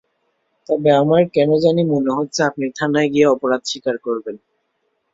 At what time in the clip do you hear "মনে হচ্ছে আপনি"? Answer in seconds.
1.93-2.65